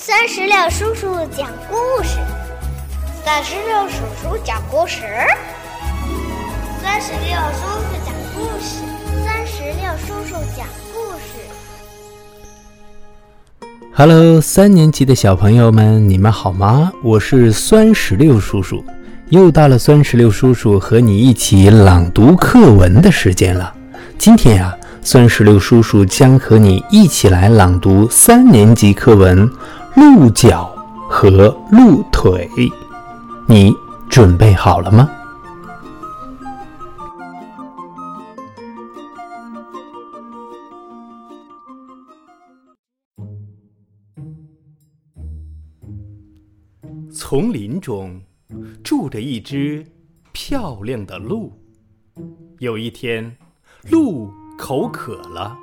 [0.00, 2.18] 三十六叔叔讲故事，
[3.24, 5.02] 三十六叔叔讲故事，
[6.80, 8.76] 三十六叔叔讲故事，
[9.24, 10.64] 三十六叔叔讲
[10.94, 11.42] 故事。
[13.92, 16.92] Hello，三年级的小朋友们，你们好吗？
[17.02, 18.84] 我是酸石榴叔叔，
[19.30, 23.74] 又到了酸石榴叔叔和你一起朗读课文的时间了。
[24.16, 29.50] 今天呀，酸石榴叔叔将和你一起来朗读三年级课文。
[29.96, 30.66] 鹿角
[31.08, 32.48] 和鹿腿，
[33.46, 33.74] 你
[34.08, 35.10] 准备好了吗？
[47.10, 48.20] 丛林中
[48.84, 49.84] 住着一只
[50.32, 51.52] 漂亮的鹿。
[52.60, 53.36] 有一天，
[53.90, 55.56] 鹿口渴了。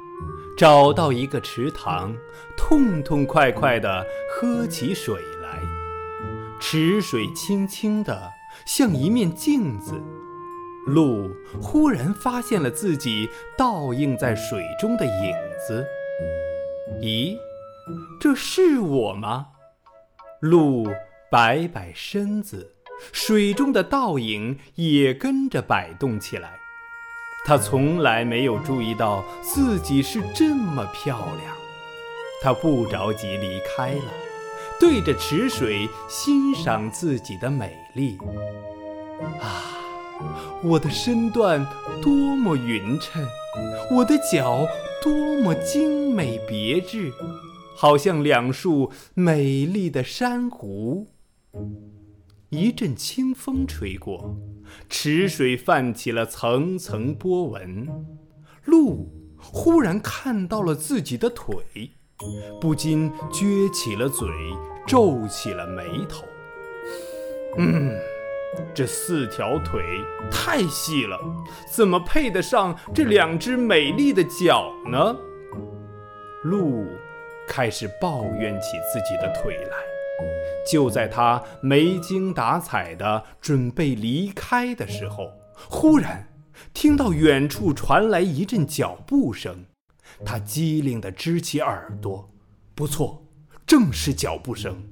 [0.58, 2.16] 找到一个池塘，
[2.56, 5.62] 痛痛快快地喝起水来。
[6.62, 8.32] 池水清清的，
[8.66, 10.02] 像一面镜子。
[10.88, 11.30] 鹿
[11.62, 15.36] 忽然发现了自己倒映在水中的影
[15.68, 15.86] 子。
[17.02, 17.38] 咦，
[18.20, 19.48] 这是我吗？
[20.40, 20.88] 鹿
[21.30, 22.76] 摆摆身子，
[23.12, 26.60] 水中的倒影也跟着摆动起来。
[27.46, 31.56] 他从来没有注意到自己是这么漂亮，
[32.42, 34.12] 他不着急离开了，
[34.80, 38.18] 对着池水欣赏自己的美丽。
[39.40, 39.78] 啊，
[40.64, 41.64] 我的身段
[42.02, 43.24] 多么匀称，
[43.92, 44.66] 我的脚
[45.04, 47.14] 多么精美别致，
[47.76, 51.08] 好像两束美丽的珊瑚。
[52.50, 54.36] 一阵清风吹过，
[54.90, 57.88] 池水泛起了层层波纹。
[58.66, 61.56] 鹿忽然看到了自己的腿，
[62.60, 64.28] 不禁撅起了嘴，
[64.88, 66.26] 皱起了眉头。
[67.58, 67.92] 嗯，
[68.74, 69.82] 这四条腿
[70.32, 71.20] 太细了，
[71.72, 75.16] 怎么配得上这两只美丽的脚呢？
[76.44, 76.86] 鹿
[77.48, 79.95] 开始抱怨起自己的腿来。
[80.70, 85.32] 就在他没精打采的准备离开的时候，
[85.70, 86.28] 忽然
[86.74, 89.66] 听到远处传来一阵脚步声。
[90.24, 92.32] 他机灵地支起耳朵，
[92.74, 93.26] 不错，
[93.68, 94.88] 正是脚步声。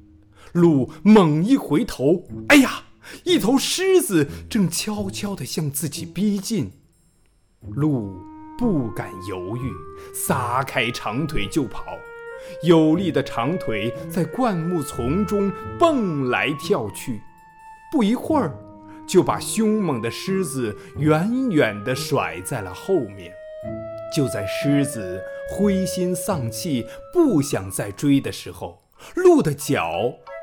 [0.51, 2.83] 鹿猛一回头，哎呀，
[3.23, 6.71] 一头狮子正悄悄地向自己逼近。
[7.61, 8.15] 鹿
[8.57, 9.71] 不敢犹豫，
[10.13, 11.97] 撒开长腿就跑。
[12.63, 17.21] 有力的长腿在灌木丛中蹦来跳去，
[17.91, 18.53] 不一会儿，
[19.07, 23.33] 就把凶猛的狮子远远地甩在了后面。
[24.15, 28.83] 就在狮子灰心丧气、不想再追的时候，
[29.15, 29.91] 鹿的脚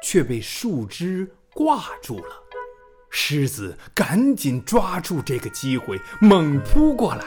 [0.02, 2.42] 却被树枝挂住了。
[3.10, 7.24] 狮子赶紧抓住这个机会，猛扑过来，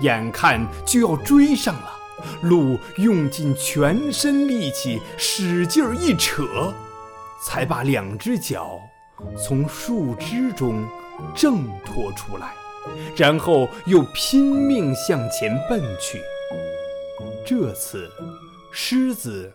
[0.00, 1.99] 眼看就要追上了。
[2.42, 6.72] 鹿用尽全身力气，使劲儿一扯，
[7.42, 8.80] 才把两只脚
[9.36, 10.86] 从树枝中
[11.34, 12.54] 挣脱出来，
[13.16, 16.20] 然后又拼命向前奔去。
[17.44, 18.10] 这次，
[18.72, 19.52] 狮子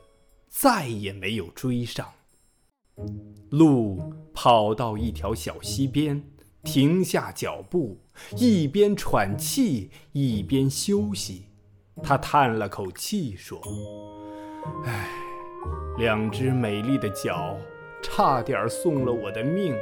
[0.49, 2.07] 再也没有追上。
[3.49, 6.23] 鹿跑到一条小溪边，
[6.63, 7.99] 停下脚步，
[8.37, 11.45] 一边喘气，一边休息。
[12.03, 13.59] 他叹了口气说
[14.85, 15.09] ：“唉，
[15.97, 17.57] 两只美丽的脚
[18.03, 19.73] 差点送了我的命，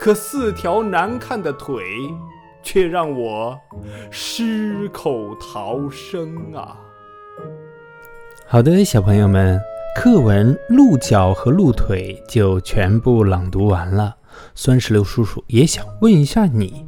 [0.00, 1.84] 可四条难看的腿
[2.62, 3.56] 却让我
[4.10, 6.76] 失口逃生啊！”
[8.48, 9.60] 好的，小朋友们，
[9.94, 14.16] 课文《鹿角和鹿腿》就全部朗读完了。
[14.54, 16.86] 酸石榴叔叔也想问一下你，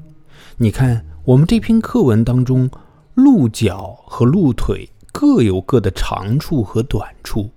[0.57, 2.69] 你看我们这篇课文当中。
[3.19, 7.51] 鹿角和鹿腿各有各的长处和短处，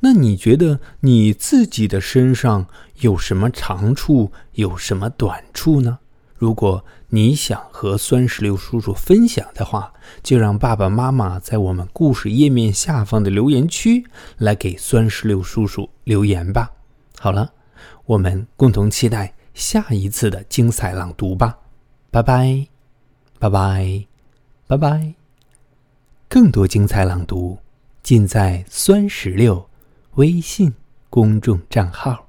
[0.00, 2.66] 那你觉得你自己的身上
[3.00, 5.98] 有什么长处，有什么短处呢？
[6.36, 9.92] 如果你想和酸石榴叔叔分享的话，
[10.22, 14.06] 就让爸爸妈妈在我们故事页面下方的留言区
[14.38, 16.70] 来给酸石榴叔叔留言吧。
[17.18, 17.52] 好了，
[18.06, 21.58] 我们共同期待下一次的精彩朗读吧。
[22.10, 22.66] 拜拜，
[23.38, 24.13] 拜拜。
[24.66, 25.14] 拜拜！
[26.28, 27.58] 更多精彩朗读
[28.02, 29.68] 尽在酸石榴
[30.14, 30.74] 微信
[31.10, 32.26] 公众账号。